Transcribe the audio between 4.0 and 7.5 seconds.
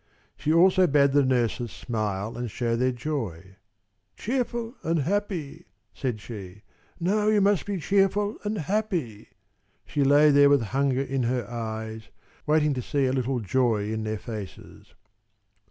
"Cheerful and happy," said she; "now you